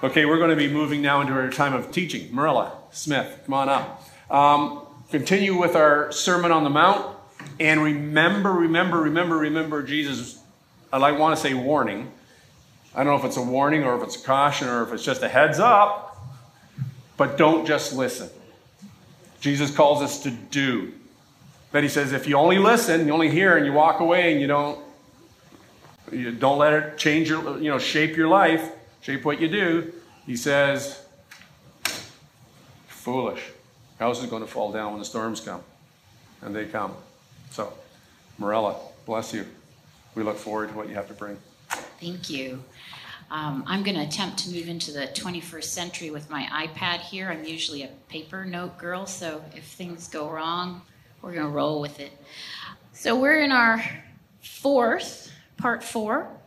[0.00, 2.28] Okay, we're going to be moving now into our time of teaching.
[2.28, 4.08] Mirela Smith, come on up.
[4.30, 7.16] Um, continue with our Sermon on the Mount.
[7.58, 10.40] And remember, remember, remember, remember Jesus.
[10.92, 12.12] I like want to say warning.
[12.94, 15.04] I don't know if it's a warning or if it's a caution or if it's
[15.04, 16.16] just a heads up.
[17.16, 18.30] But don't just listen.
[19.40, 20.92] Jesus calls us to do.
[21.72, 24.40] But he says if you only listen, you only hear, and you walk away, and
[24.40, 24.78] you don't,
[26.12, 29.92] you don't let it change your, you know, shape your life shape what you do.
[30.26, 31.04] He says,
[32.86, 33.42] foolish.
[33.98, 35.62] House is going to fall down when the storms come.
[36.42, 36.94] And they come.
[37.50, 37.72] So,
[38.38, 39.46] Mirela, bless you.
[40.14, 41.36] We look forward to what you have to bring.
[42.00, 42.62] Thank you.
[43.30, 47.28] Um, I'm going to attempt to move into the 21st century with my iPad here.
[47.30, 50.82] I'm usually a paper note girl, so if things go wrong,
[51.20, 52.12] we're going to roll with it.
[52.92, 53.82] So we're in our
[54.40, 56.37] fourth, part four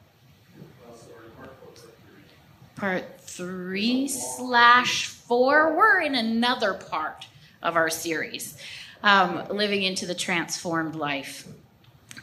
[2.82, 5.78] part three slash four.
[5.78, 7.28] We're in another part
[7.62, 8.58] of our series,
[9.04, 11.48] um, Living into the Transformed Life.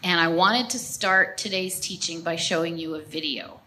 [0.03, 3.61] And I wanted to start today's teaching by showing you a video.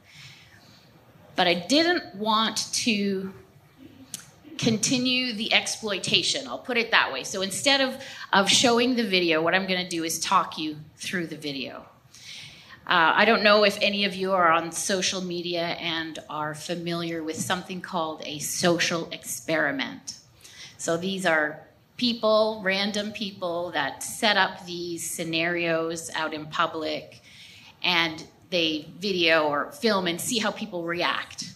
[1.38, 3.32] But I didn't want to
[4.58, 6.46] continue the exploitation.
[6.46, 7.24] I'll put it that way.
[7.24, 10.76] So instead of, of showing the video, what I'm going to do is talk you
[10.98, 11.86] through the video.
[12.88, 17.24] Uh, I don't know if any of you are on social media and are familiar
[17.24, 20.18] with something called a social experiment.
[20.78, 27.22] So these are people, random people, that set up these scenarios out in public
[27.84, 31.54] and they video or film and see how people react.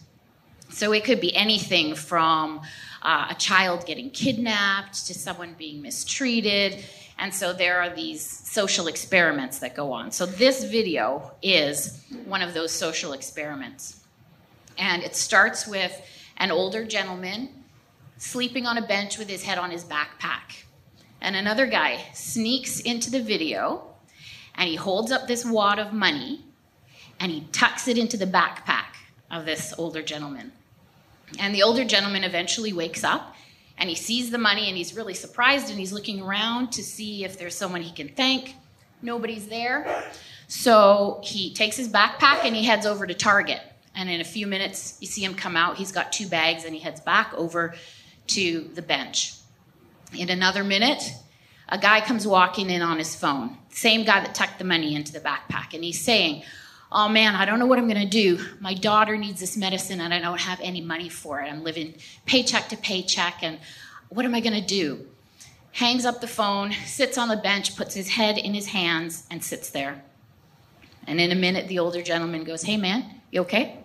[0.70, 2.62] So it could be anything from
[3.02, 6.86] uh, a child getting kidnapped to someone being mistreated
[7.18, 10.12] and so there are these social experiments that go on.
[10.12, 14.02] So this video is one of those social experiments.
[14.78, 16.02] And it starts with
[16.38, 17.50] an older gentleman
[18.18, 20.64] sleeping on a bench with his head on his backpack.
[21.22, 23.96] And another guy sneaks into the video
[24.56, 26.44] and he holds up this wad of money
[27.20, 28.96] and he tucks it into the backpack
[29.32, 30.52] of this older gentleman.
[31.40, 33.36] And the older gentleman eventually wakes up
[33.78, 37.24] and he sees the money and he's really surprised and he's looking around to see
[37.24, 38.56] if there's someone he can thank.
[39.02, 40.04] Nobody's there.
[40.48, 43.62] So he takes his backpack and he heads over to Target.
[43.96, 45.78] And in a few minutes, you see him come out.
[45.78, 47.76] He's got two bags and he heads back over
[48.28, 49.34] to the bench.
[50.18, 51.04] In another minute,
[51.68, 53.58] a guy comes walking in on his phone.
[53.70, 55.74] Same guy that tucked the money into the backpack.
[55.74, 56.44] And he's saying,
[56.96, 58.40] oh man, I don't know what I'm going to do.
[58.62, 61.52] My daughter needs this medicine and I don't have any money for it.
[61.52, 61.94] I'm living
[62.26, 63.60] paycheck to paycheck and
[64.08, 65.06] what am I going to do?
[65.74, 69.44] Hangs up the phone, sits on the bench, puts his head in his hands, and
[69.44, 70.02] sits there.
[71.06, 73.84] And in a minute, the older gentleman goes, Hey man, you okay?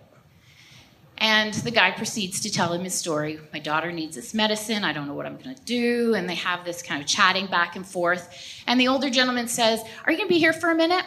[1.17, 3.41] And the guy proceeds to tell him his story.
[3.51, 4.85] My daughter needs this medicine.
[4.85, 6.15] I don't know what I'm going to do.
[6.15, 8.63] And they have this kind of chatting back and forth.
[8.65, 11.05] And the older gentleman says, Are you going to be here for a minute?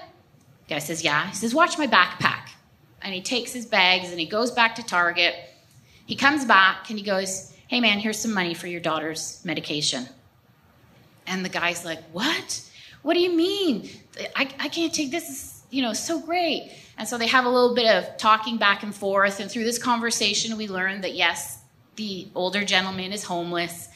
[0.68, 1.28] Guy says, Yeah.
[1.28, 2.48] He says, Watch my backpack.
[3.02, 5.34] And he takes his bags and he goes back to Target.
[6.06, 10.06] He comes back and he goes, Hey man, here's some money for your daughter's medication.
[11.26, 12.62] And the guy's like, What?
[13.02, 13.90] What do you mean?
[14.34, 15.28] I, I can't take this.
[15.28, 16.72] Is, you know, so great.
[16.96, 19.40] And so they have a little bit of talking back and forth.
[19.40, 21.58] And through this conversation, we learn that yes,
[21.96, 23.88] the older gentleman is homeless.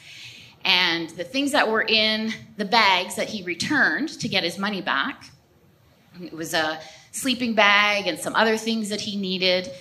[0.65, 4.81] And the things that were in the bags that he returned to get his money
[4.81, 5.31] back
[6.21, 6.79] it was a
[7.11, 9.71] sleeping bag and some other things that he needed.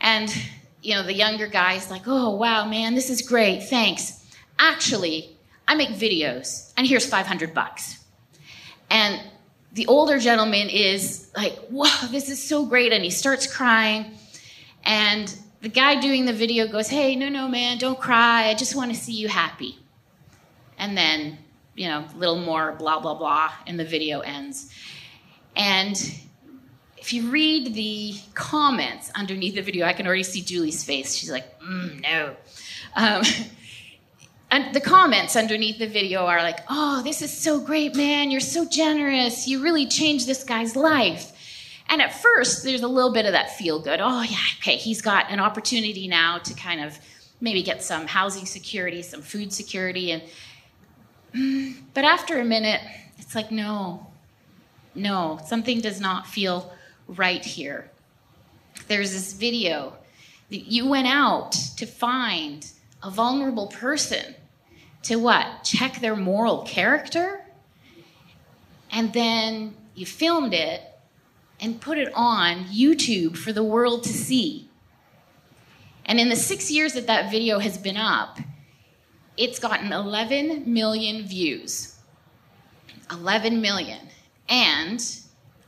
[0.00, 0.34] And,
[0.82, 3.62] you know, the younger guy's like, oh, wow, man, this is great.
[3.64, 4.24] Thanks.
[4.58, 7.98] Actually, I make videos, and here's 500 bucks.
[8.90, 9.20] And
[9.72, 12.92] the older gentleman is like, wow, this is so great.
[12.92, 14.12] And he starts crying.
[14.84, 18.48] And the guy doing the video goes, hey, no, no, man, don't cry.
[18.48, 19.78] I just want to see you happy.
[20.76, 21.38] And then,
[21.74, 24.70] you know, a little more blah, blah, blah, and the video ends.
[25.56, 25.96] And
[27.02, 31.14] if you read the comments underneath the video, I can already see Julie's face.
[31.14, 32.36] She's like, mm, no.
[32.94, 33.22] Um,
[34.50, 38.30] and the comments underneath the video are like, oh, this is so great, man.
[38.30, 39.48] You're so generous.
[39.48, 41.32] You really changed this guy's life.
[41.88, 44.00] And at first, there's a little bit of that feel good.
[44.00, 46.98] Oh, yeah, okay, he's got an opportunity now to kind of
[47.40, 50.12] maybe get some housing security, some food security.
[50.12, 50.22] And,
[51.34, 52.80] mm, but after a minute,
[53.18, 54.06] it's like, no,
[54.94, 56.72] no, something does not feel
[57.06, 57.90] right here.
[58.88, 59.94] There's this video
[60.50, 62.66] that you went out to find
[63.02, 64.34] a vulnerable person
[65.04, 65.64] to what?
[65.64, 67.44] Check their moral character?
[68.90, 70.82] And then you filmed it
[71.60, 74.68] and put it on YouTube for the world to see.
[76.04, 78.38] And in the six years that that video has been up,
[79.36, 81.96] it's gotten 11 million views.
[83.10, 84.00] 11 million.
[84.48, 85.04] And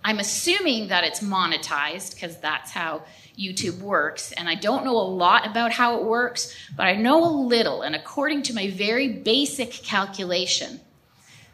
[0.05, 3.03] I'm assuming that it's monetized because that's how
[3.39, 4.33] YouTube works.
[4.33, 7.83] And I don't know a lot about how it works, but I know a little.
[7.83, 10.81] And according to my very basic calculation,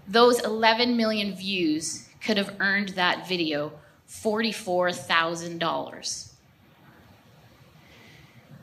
[0.09, 3.73] those 11 million views could have earned that video
[4.09, 6.27] $44,000.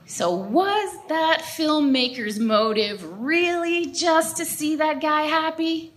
[0.10, 5.92] So, was that filmmaker's motive really just to see that guy happy?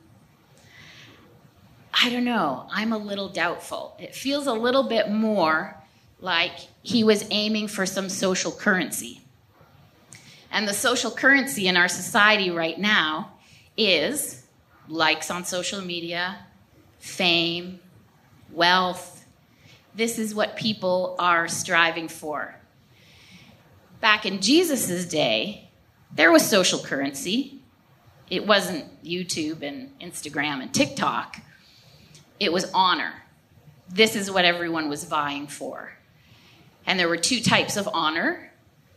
[1.93, 2.67] I don't know.
[2.71, 3.97] I'm a little doubtful.
[3.99, 5.77] It feels a little bit more
[6.21, 6.53] like
[6.83, 9.21] he was aiming for some social currency.
[10.53, 13.33] And the social currency in our society right now
[13.77, 14.45] is
[14.89, 16.39] likes on social media,
[16.99, 17.81] fame,
[18.53, 19.25] wealth.
[19.95, 22.61] This is what people are striving for
[24.01, 25.69] back in Jesus' day,
[26.13, 27.61] there was social currency.
[28.29, 31.41] It wasn't YouTube and Instagram and TikTok,
[32.41, 33.13] it was honor.
[33.89, 35.93] This is what everyone was vying for.
[36.87, 38.51] And there were two types of honor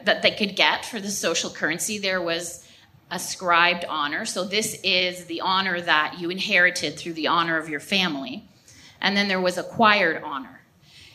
[0.03, 1.97] that they could get for the social currency.
[1.99, 2.65] There was
[3.11, 4.25] ascribed honor.
[4.25, 8.45] So, this is the honor that you inherited through the honor of your family.
[9.01, 10.61] And then there was acquired honor.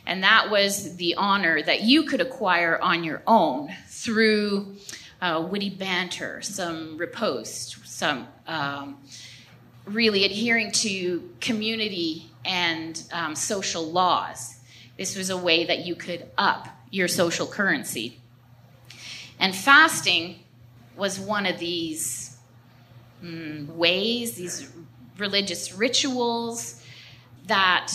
[0.07, 4.77] And that was the honor that you could acquire on your own through
[5.21, 8.99] uh, witty banter, some riposte, some um,
[9.89, 14.57] really adhering to community and um, social laws.
[14.97, 18.19] This was a way that you could up your social currency.
[19.39, 20.41] And fasting
[20.97, 22.37] was one of these
[23.23, 24.71] mm, ways, these
[25.17, 26.83] religious rituals
[27.47, 27.93] that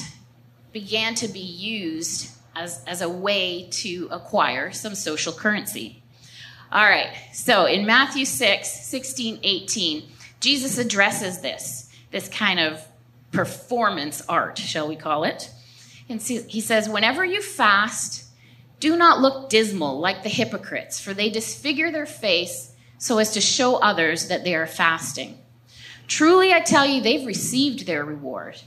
[0.72, 6.02] began to be used as, as a way to acquire some social currency.
[6.72, 10.04] All right, so in Matthew 6, 16, 18,
[10.44, 12.86] Jesus addresses this, this kind of
[13.32, 15.50] performance art, shall we call it.
[16.10, 18.26] And he says, Whenever you fast,
[18.82, 23.42] do not look dismal like the hypocrites, for they disfigure their face so as to
[23.42, 25.38] show others that they are fasting.
[26.08, 28.60] Truly, I tell you, they've received their reward.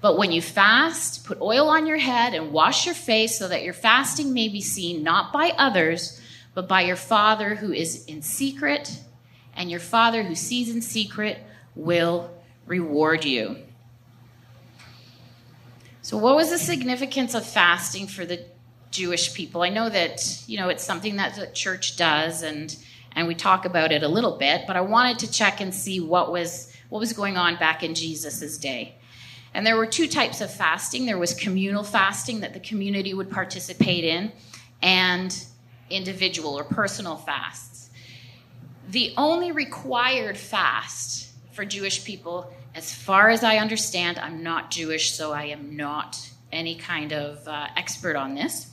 [0.00, 3.62] But when you fast, put oil on your head and wash your face so that
[3.62, 6.18] your fasting may be seen not by others,
[6.54, 8.98] but by your Father who is in secret,
[9.56, 11.38] and your Father who sees in secret
[11.74, 12.30] will
[12.66, 13.56] reward you.
[16.02, 18.44] So, what was the significance of fasting for the
[18.92, 19.62] Jewish people?
[19.62, 22.76] I know that you know it's something that the church does, and
[23.16, 24.66] and we talk about it a little bit.
[24.66, 27.94] But I wanted to check and see what was what was going on back in
[27.94, 28.94] Jesus's day.
[29.52, 33.30] And there were two types of fasting there was communal fasting that the community would
[33.30, 34.30] participate in,
[34.82, 35.44] and
[35.90, 37.85] individual or personal fasts.
[38.88, 45.10] The only required fast for Jewish people, as far as I understand, I'm not Jewish,
[45.10, 48.70] so I am not any kind of uh, expert on this,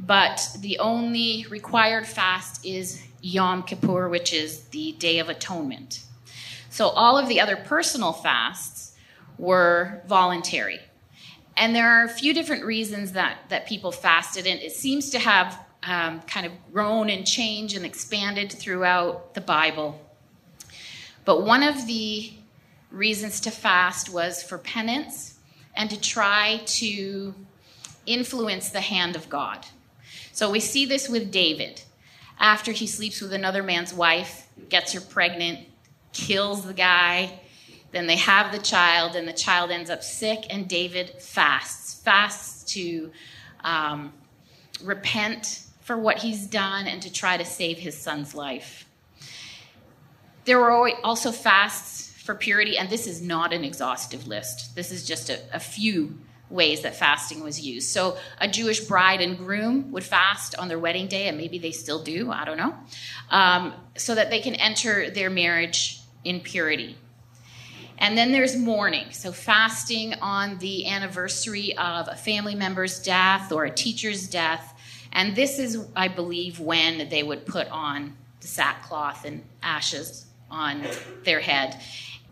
[0.00, 6.02] but the only required fast is Yom Kippur, which is the Day of Atonement.
[6.68, 8.96] So all of the other personal fasts
[9.38, 10.80] were voluntary.
[11.56, 15.20] And there are a few different reasons that, that people fasted, and it seems to
[15.20, 20.00] have um, kind of grown and changed and expanded throughout the Bible.
[21.24, 22.32] But one of the
[22.90, 25.38] reasons to fast was for penance
[25.74, 27.34] and to try to
[28.06, 29.66] influence the hand of God.
[30.32, 31.82] So we see this with David.
[32.38, 35.60] After he sleeps with another man's wife, gets her pregnant,
[36.12, 37.38] kills the guy,
[37.92, 42.72] then they have the child, and the child ends up sick, and David fasts, fasts
[42.72, 43.12] to
[43.62, 44.12] um,
[44.82, 48.88] repent for what he's done and to try to save his son's life.
[50.44, 54.74] There were also fasts for purity, and this is not an exhaustive list.
[54.74, 56.18] This is just a, a few
[56.50, 57.88] ways that fasting was used.
[57.88, 61.72] So, a Jewish bride and groom would fast on their wedding day, and maybe they
[61.72, 62.74] still do, I don't know,
[63.30, 66.96] um, so that they can enter their marriage in purity.
[67.98, 73.64] And then there's mourning, so fasting on the anniversary of a family member's death or
[73.64, 74.71] a teacher's death.
[75.12, 80.82] And this is, I believe, when they would put on the sackcloth and ashes on
[81.24, 81.80] their head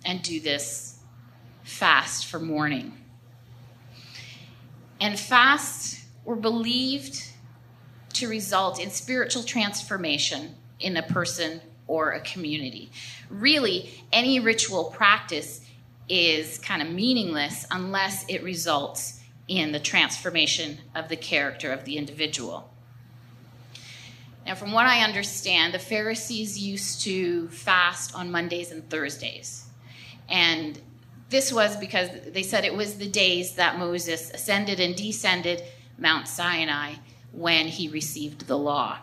[0.05, 0.99] and do this
[1.63, 2.93] fast for mourning.
[5.01, 7.23] And fasts were believed
[8.15, 12.91] to result in spiritual transformation in a person or a community.
[13.29, 15.65] Really, any ritual practice
[16.09, 19.20] is kind of meaningless unless it results
[19.51, 22.73] in the transformation of the character of the individual.
[24.47, 29.67] Now, from what I understand, the Pharisees used to fast on Mondays and Thursdays.
[30.29, 30.81] And
[31.31, 35.65] this was because they said it was the days that Moses ascended and descended
[35.99, 36.95] Mount Sinai
[37.33, 38.99] when he received the law.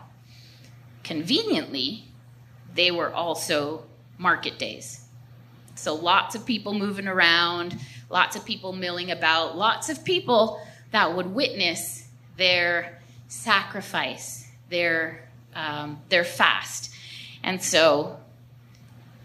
[1.04, 2.04] Conveniently,
[2.74, 3.84] they were also
[4.16, 5.04] market days.
[5.74, 7.78] So lots of people moving around,
[8.10, 10.60] lots of people milling about, lots of people
[10.92, 16.94] that would witness their sacrifice, their um, their fast.
[17.42, 18.18] And so,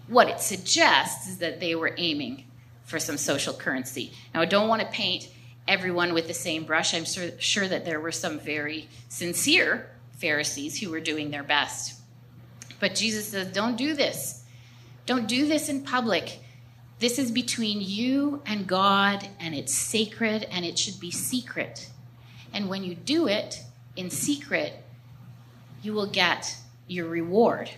[0.08, 2.46] what it suggests is that they were aiming
[2.86, 4.12] for some social currency.
[4.34, 5.30] Now, I don't want to paint
[5.68, 6.94] everyone with the same brush.
[6.94, 12.00] I'm sure, sure that there were some very sincere Pharisees who were doing their best.
[12.80, 14.44] But Jesus says, don't do this.
[15.06, 16.40] Don't do this in public.
[17.00, 21.90] This is between you and God, and it's sacred, and it should be secret.
[22.54, 23.62] And when you do it
[23.96, 24.74] in secret,
[25.82, 26.56] you will get
[26.88, 27.70] your reward.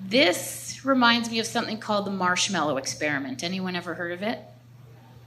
[0.00, 3.42] This reminds me of something called the marshmallow experiment.
[3.42, 4.38] Anyone ever heard of it?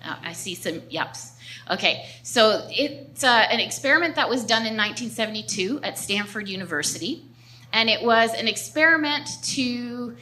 [0.03, 1.31] Uh, I see some yups.
[1.69, 7.25] Okay, so it's uh, an experiment that was done in 1972 at Stanford University,
[7.73, 10.15] and it was an experiment to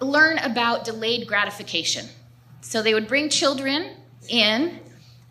[0.00, 2.06] learn about delayed gratification.
[2.60, 3.96] So they would bring children
[4.28, 4.80] in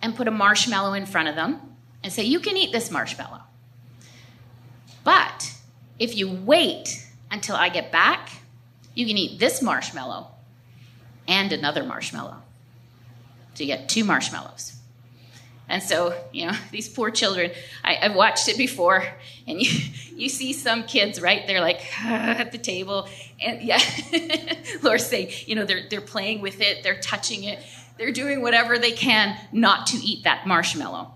[0.01, 1.59] and put a marshmallow in front of them
[2.03, 3.41] and say, You can eat this marshmallow.
[5.03, 5.53] But
[5.99, 8.29] if you wait until I get back,
[8.93, 10.27] you can eat this marshmallow
[11.27, 12.37] and another marshmallow.
[13.53, 14.76] So you get two marshmallows.
[15.69, 17.51] And so, you know, these poor children,
[17.83, 19.05] I, have watched it before,
[19.47, 19.71] and you,
[20.15, 21.45] you see some kids, right?
[21.45, 23.07] They're like at the table,
[23.41, 23.81] and yeah,
[24.81, 27.59] Lord say, you know, they're, they're playing with it, they're touching it,
[27.97, 31.13] they're doing whatever they can not to eat that marshmallow.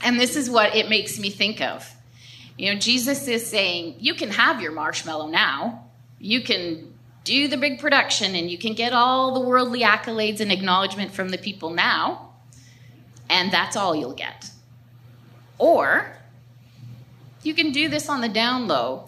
[0.00, 1.88] And this is what it makes me think of.
[2.56, 5.84] You know, Jesus is saying, you can have your marshmallow now.
[6.18, 6.92] You can
[7.24, 11.28] do the big production and you can get all the worldly accolades and acknowledgement from
[11.28, 12.27] the people now,
[13.28, 14.50] and that's all you'll get.
[15.58, 16.16] Or
[17.42, 19.06] you can do this on the down low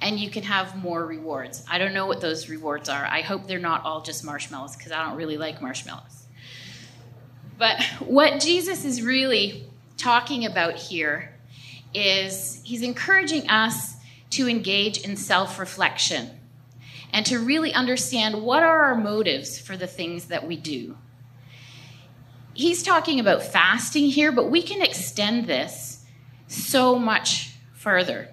[0.00, 1.64] and you can have more rewards.
[1.70, 3.04] I don't know what those rewards are.
[3.04, 6.24] I hope they're not all just marshmallows because I don't really like marshmallows.
[7.58, 9.66] But what Jesus is really
[9.98, 11.34] talking about here
[11.92, 13.96] is he's encouraging us
[14.30, 16.30] to engage in self reflection
[17.12, 20.96] and to really understand what are our motives for the things that we do.
[22.54, 26.04] He's talking about fasting here, but we can extend this
[26.48, 28.28] so much further.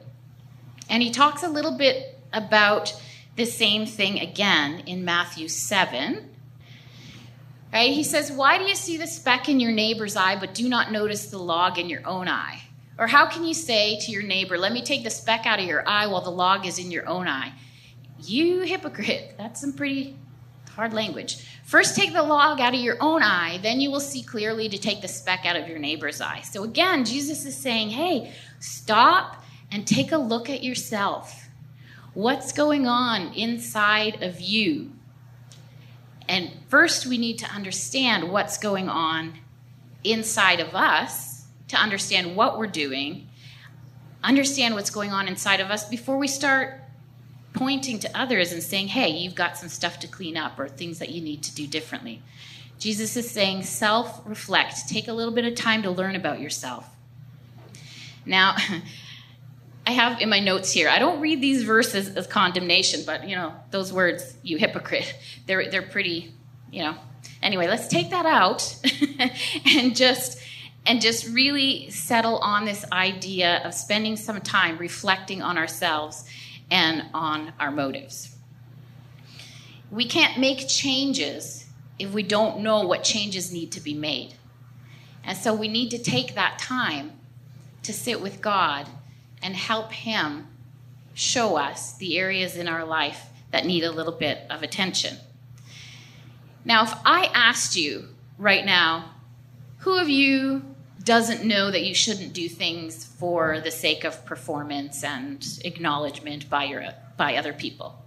[0.89, 3.00] And he talks a little bit about
[3.36, 6.29] the same thing again in Matthew 7.
[7.71, 7.91] Right?
[7.91, 10.91] He says, Why do you see the speck in your neighbor's eye, but do not
[10.91, 12.62] notice the log in your own eye?
[12.97, 15.65] Or how can you say to your neighbor, Let me take the speck out of
[15.65, 17.53] your eye while the log is in your own eye?
[18.19, 19.36] You hypocrite.
[19.38, 20.15] That's some pretty
[20.77, 21.43] hard language.
[21.65, 24.77] First, take the log out of your own eye, then you will see clearly to
[24.77, 26.41] take the speck out of your neighbor's eye.
[26.41, 31.50] So, again, Jesus is saying, Hey, stop and take a look at yourself.
[32.13, 34.91] What's going on inside of you?
[36.29, 39.39] And first, we need to understand what's going on
[40.03, 43.27] inside of us to understand what we're doing,
[44.24, 46.81] understand what's going on inside of us before we start
[47.58, 51.00] pointing to others and saying, hey, you've got some stuff to clean up or things
[51.00, 52.22] that you need to do differently.
[52.80, 54.88] Jesus is saying, self reflect.
[54.88, 56.88] Take a little bit of time to learn about yourself.
[58.26, 58.56] Now,
[59.88, 60.90] I have in my notes here.
[60.90, 65.72] I don't read these verses as condemnation, but you know those words, "you hypocrite," they're
[65.72, 66.34] they're pretty,
[66.72, 66.96] you know.
[67.42, 68.76] Anyway, let's take that out
[69.66, 70.40] and just
[70.86, 76.26] and just really settle on this idea of spending some time reflecting on ourselves
[76.69, 78.36] and on our motives.
[79.89, 81.65] We can't make changes
[81.97, 84.36] if we don't know what changes need to be made.
[85.24, 87.13] And so we need to take that time
[87.83, 88.88] to sit with God
[89.41, 90.47] and help Him
[91.13, 95.17] show us the areas in our life that need a little bit of attention.
[96.63, 99.12] Now, if I asked you right now,
[99.79, 100.75] who of you
[101.08, 106.66] doesn't know that you shouldn't do things for the sake of performance and acknowledgement by
[106.66, 106.84] your
[107.16, 108.04] by other people?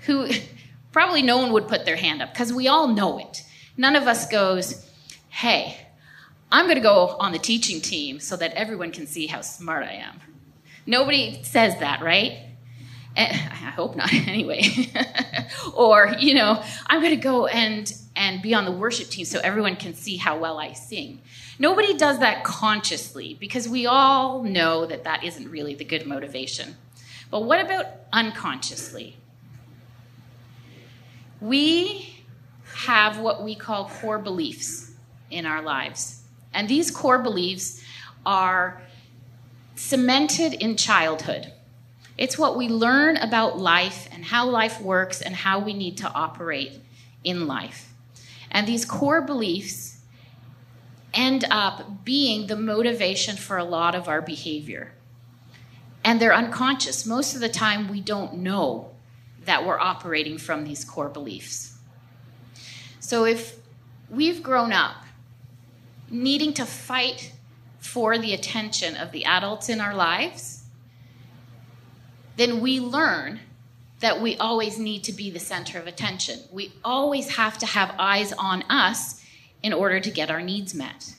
[0.00, 0.28] Who
[0.92, 3.42] probably no one would put their hand up because we all know it.
[3.78, 4.86] None of us goes,
[5.30, 5.78] "Hey,
[6.52, 9.82] I'm going to go on the teaching team so that everyone can see how smart
[9.82, 10.20] I am."
[10.84, 12.50] Nobody says that, right?
[13.16, 14.62] Eh, I hope not anyway.
[15.74, 19.40] or, you know, I'm going to go and and be on the worship team so
[19.40, 21.22] everyone can see how well I sing.
[21.60, 26.74] Nobody does that consciously because we all know that that isn't really the good motivation.
[27.30, 29.18] But what about unconsciously?
[31.38, 32.24] We
[32.86, 34.92] have what we call core beliefs
[35.30, 36.22] in our lives.
[36.54, 37.84] And these core beliefs
[38.24, 38.80] are
[39.74, 41.52] cemented in childhood.
[42.16, 46.10] It's what we learn about life and how life works and how we need to
[46.10, 46.80] operate
[47.22, 47.92] in life.
[48.50, 49.89] And these core beliefs
[51.12, 54.92] end up being the motivation for a lot of our behavior.
[56.04, 57.04] And they're unconscious.
[57.04, 58.90] Most of the time, we don't know
[59.44, 61.76] that we're operating from these core beliefs.
[63.00, 63.58] So if
[64.08, 65.04] we've grown up
[66.10, 67.32] needing to fight
[67.78, 70.64] for the attention of the adults in our lives,
[72.36, 73.40] then we learn
[74.00, 76.40] that we always need to be the center of attention.
[76.50, 79.22] We always have to have eyes on us
[79.62, 81.14] in order to get our needs met.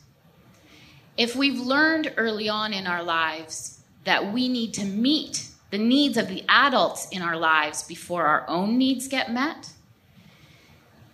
[1.17, 6.17] If we've learned early on in our lives that we need to meet the needs
[6.17, 9.71] of the adults in our lives before our own needs get met,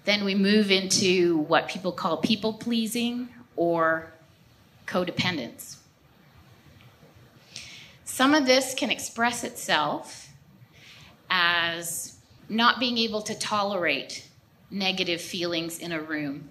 [0.06, 4.12] then we move into what people call people pleasing or
[4.86, 5.78] codependence.
[8.06, 10.30] Some of this can express itself
[11.30, 12.18] as
[12.48, 14.26] not being able to tolerate
[14.72, 16.50] negative feelings in a room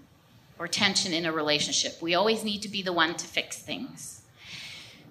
[0.58, 2.00] or tension in a relationship.
[2.00, 4.22] We always need to be the one to fix things.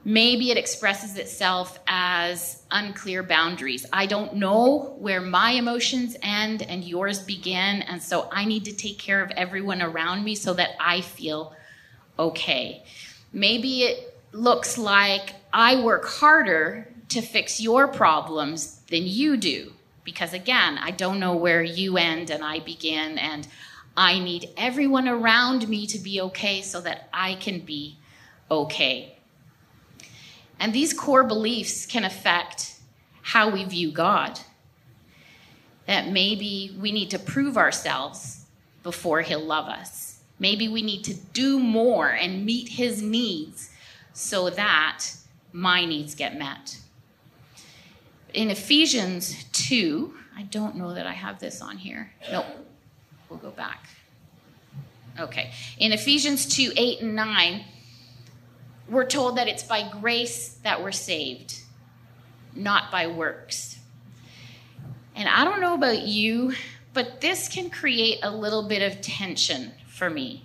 [0.08, 3.88] Maybe it expresses itself as unclear boundaries.
[3.92, 8.74] I don't know where my emotions end and yours begin, and so I need to
[8.76, 11.56] take care of everyone around me so that I feel
[12.20, 12.84] okay.
[13.34, 19.74] Maybe it looks like I work harder to fix your problems than you do.
[20.04, 23.48] Because again, I don't know where you end and I begin, and
[23.98, 27.98] I need everyone around me to be okay so that I can be
[28.52, 29.18] okay.
[30.60, 32.76] And these core beliefs can affect
[33.22, 34.40] how we view God.
[35.88, 38.46] That maybe we need to prove ourselves
[38.84, 40.20] before He'll love us.
[40.40, 43.70] Maybe we need to do more and meet His needs
[44.14, 45.06] so that
[45.52, 46.78] my needs get met.
[48.34, 52.12] In Ephesians 2, I don't know that I have this on here.
[52.32, 52.46] Nope.
[53.30, 53.88] We'll go back.
[55.20, 55.52] Okay.
[55.78, 57.64] In Ephesians 2 8 and 9,
[58.90, 61.62] we're told that it's by grace that we're saved,
[62.54, 63.80] not by works.
[65.16, 66.54] And I don't know about you,
[66.94, 70.44] but this can create a little bit of tension for me.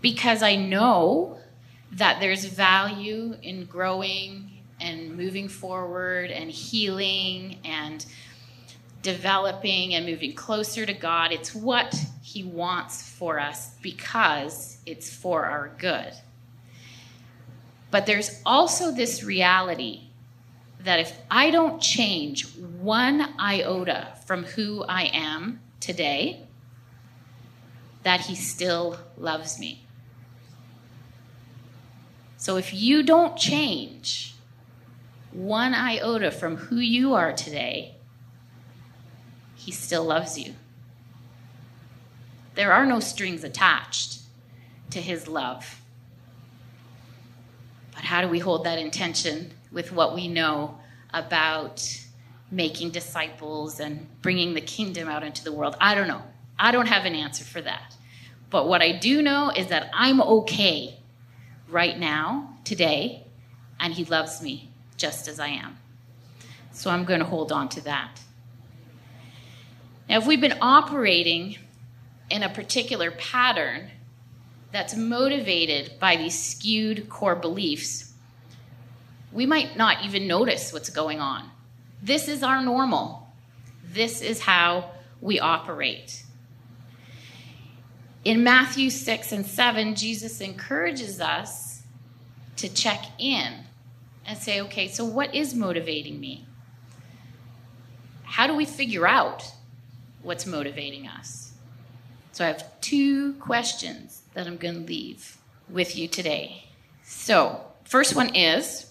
[0.00, 1.38] Because I know
[1.92, 4.50] that there's value in growing
[4.80, 8.04] and moving forward and healing and
[9.02, 11.32] developing and moving closer to God.
[11.32, 16.12] It's what He wants for us because it's for our good.
[17.90, 20.04] But there's also this reality
[20.84, 26.46] that if I don't change one iota from who I am today,
[28.02, 29.84] that He still loves me.
[32.36, 34.34] So if you don't change
[35.32, 37.96] one iota from who you are today,
[39.64, 40.54] He still loves you.
[42.56, 44.18] There are no strings attached
[44.90, 45.80] to His love.
[47.94, 50.78] But how do we hold that intention with what we know
[51.14, 51.86] about
[52.50, 55.76] making disciples and bringing the kingdom out into the world?
[55.80, 56.22] I don't know.
[56.58, 57.94] I don't have an answer for that.
[58.50, 60.98] But what I do know is that I'm okay
[61.68, 63.28] right now, today,
[63.78, 65.78] and He loves me just as I am.
[66.72, 68.20] So I'm going to hold on to that.
[70.08, 71.58] Now, if we've been operating
[72.30, 73.90] in a particular pattern
[74.72, 78.12] that's motivated by these skewed core beliefs,
[79.32, 81.50] we might not even notice what's going on.
[82.02, 83.28] This is our normal.
[83.84, 86.24] This is how we operate.
[88.24, 91.82] In Matthew 6 and 7, Jesus encourages us
[92.56, 93.64] to check in
[94.24, 96.46] and say, okay, so what is motivating me?
[98.22, 99.52] How do we figure out
[100.22, 101.52] what's motivating us?
[102.32, 106.66] So I have two questions that I'm going to leave with you today.
[107.04, 108.90] So, first one is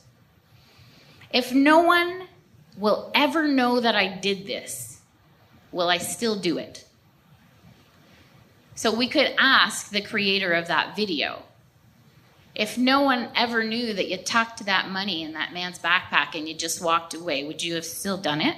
[1.33, 2.27] if no one
[2.77, 5.01] will ever know that I did this,
[5.71, 6.85] will I still do it?
[8.75, 11.43] So we could ask the creator of that video
[12.53, 16.47] if no one ever knew that you tucked that money in that man's backpack and
[16.47, 18.55] you just walked away, would you have still done it?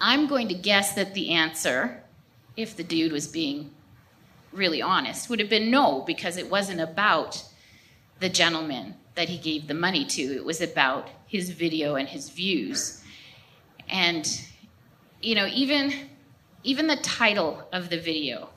[0.00, 2.02] I'm going to guess that the answer,
[2.56, 3.70] if the dude was being
[4.52, 7.42] really honest, would have been no, because it wasn't about
[8.20, 10.22] the gentleman that he gave the money to.
[10.22, 13.02] It was about his video and his views.
[13.88, 14.26] And,
[15.20, 15.92] you know, even,
[16.62, 18.50] even the title of the video,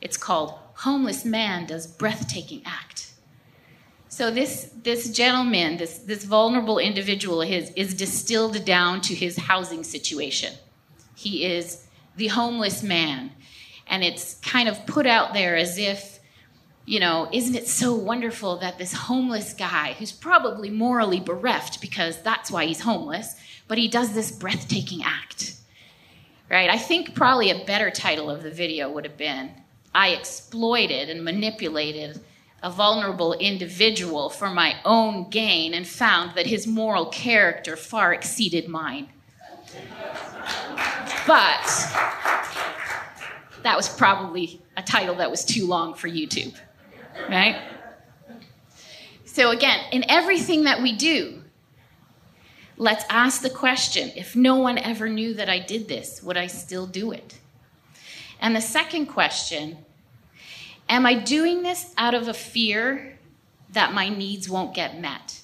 [0.00, 3.12] it's called Homeless Man Does Breathtaking Act.
[4.08, 9.84] So this, this gentleman, this, this vulnerable individual is, is distilled down to his housing
[9.84, 10.54] situation.
[11.18, 13.32] He is the homeless man.
[13.88, 16.20] And it's kind of put out there as if,
[16.86, 22.22] you know, isn't it so wonderful that this homeless guy, who's probably morally bereft because
[22.22, 23.34] that's why he's homeless,
[23.66, 25.56] but he does this breathtaking act,
[26.48, 26.70] right?
[26.70, 29.50] I think probably a better title of the video would have been
[29.92, 32.20] I exploited and manipulated
[32.62, 38.68] a vulnerable individual for my own gain and found that his moral character far exceeded
[38.68, 39.08] mine.
[41.28, 41.66] But
[43.62, 46.56] that was probably a title that was too long for YouTube,
[47.28, 47.60] right?
[49.26, 51.42] So, again, in everything that we do,
[52.78, 56.46] let's ask the question if no one ever knew that I did this, would I
[56.46, 57.38] still do it?
[58.40, 59.76] And the second question
[60.88, 63.18] am I doing this out of a fear
[63.74, 65.42] that my needs won't get met?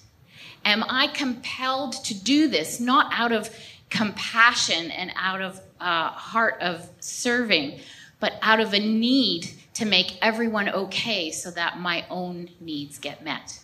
[0.65, 3.55] Am I compelled to do this not out of
[3.91, 7.79] compassion and out of a heart of serving,
[8.19, 13.23] but out of a need to make everyone okay so that my own needs get
[13.23, 13.61] met?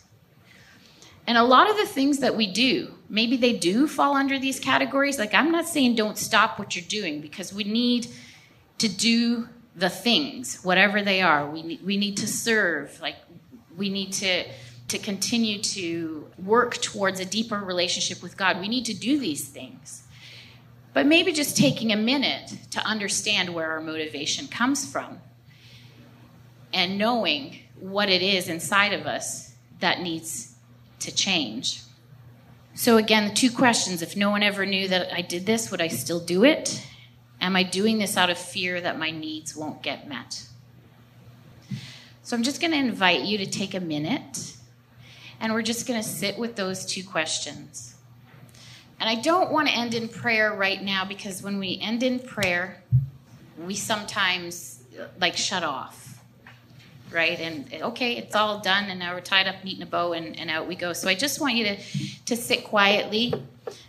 [1.27, 4.59] And a lot of the things that we do, maybe they do fall under these
[4.59, 5.19] categories.
[5.19, 8.09] Like, I'm not saying don't stop what you're doing because we need
[8.79, 11.49] to do the things, whatever they are.
[11.49, 13.01] We need, we need to serve.
[13.01, 13.17] Like,
[13.77, 14.45] we need to,
[14.89, 18.61] to continue to work towards a deeper relationship with God.
[18.61, 20.03] We need to do these things.
[20.93, 25.21] But maybe just taking a minute to understand where our motivation comes from
[26.73, 30.55] and knowing what it is inside of us that needs
[31.01, 31.83] to change.
[32.75, 35.81] So, again, the two questions if no one ever knew that I did this, would
[35.81, 36.87] I still do it?
[37.41, 40.47] Am I doing this out of fear that my needs won't get met?
[42.23, 44.57] So, I'm just going to invite you to take a minute
[45.41, 47.95] and we're just going to sit with those two questions.
[49.01, 52.19] And I don't want to end in prayer right now because when we end in
[52.19, 52.83] prayer,
[53.59, 54.83] we sometimes
[55.19, 56.23] like shut off,
[57.11, 57.41] right?
[57.41, 60.39] And okay, it's all done, and now we're tied up, neat in a bow, and,
[60.39, 60.93] and out we go.
[60.93, 61.77] So I just want you to,
[62.27, 63.33] to sit quietly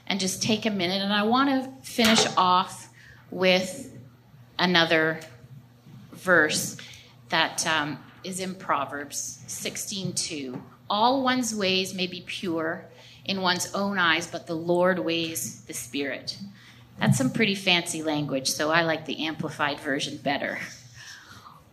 [0.07, 1.01] and just take a minute.
[1.01, 2.89] And I want to finish off
[3.29, 3.93] with
[4.57, 5.19] another
[6.13, 6.77] verse
[7.29, 10.61] that um, is in Proverbs 16:2.
[10.89, 12.85] All one's ways may be pure
[13.25, 16.37] in one's own eyes, but the Lord weighs the spirit.
[16.99, 20.59] That's some pretty fancy language, so I like the amplified version better.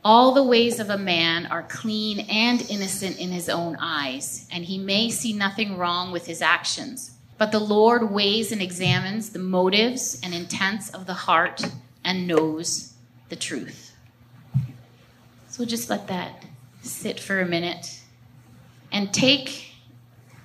[0.05, 4.65] All the ways of a man are clean and innocent in his own eyes, and
[4.65, 7.11] he may see nothing wrong with his actions.
[7.37, 11.63] But the Lord weighs and examines the motives and intents of the heart
[12.05, 12.95] and knows
[13.29, 13.95] the truth.
[15.49, 16.45] So we'll just let that
[16.83, 18.01] sit for a minute
[18.91, 19.68] and take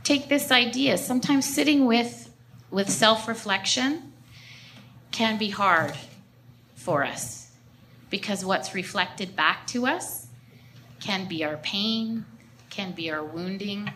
[0.04, 0.98] take this idea.
[0.98, 2.30] Sometimes sitting with,
[2.70, 4.13] with self reflection
[5.12, 5.94] can be hard
[6.76, 7.52] for us
[8.10, 10.28] because what's reflected back to us
[11.00, 12.26] can be our pain,
[12.70, 13.92] can be our wounding,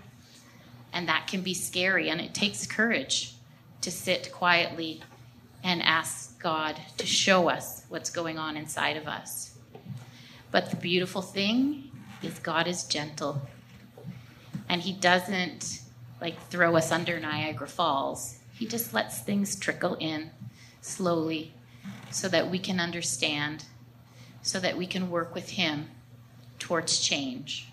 [0.94, 2.10] and that can be scary.
[2.10, 3.34] And it takes courage
[3.82, 5.02] to sit quietly
[5.64, 9.58] and ask God to show us what's going on inside of us.
[10.52, 11.92] But the beautiful thing
[12.22, 13.42] is, God is gentle,
[14.70, 15.82] and He doesn't
[16.22, 18.40] like throw us under Niagara Falls.
[18.54, 20.32] He just lets things trickle in
[20.82, 21.54] slowly
[22.12, 23.66] so that we can understand,
[24.42, 25.90] so that we can work with Him
[26.60, 27.68] towards change.